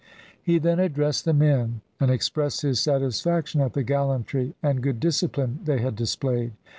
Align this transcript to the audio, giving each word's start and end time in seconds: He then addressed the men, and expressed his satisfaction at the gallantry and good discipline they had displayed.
He 0.41 0.57
then 0.57 0.79
addressed 0.79 1.25
the 1.25 1.31
men, 1.33 1.81
and 1.99 2.09
expressed 2.09 2.63
his 2.63 2.79
satisfaction 2.79 3.61
at 3.61 3.73
the 3.73 3.83
gallantry 3.83 4.55
and 4.63 4.81
good 4.81 4.99
discipline 4.99 5.59
they 5.63 5.77
had 5.77 5.95
displayed. 5.95 6.53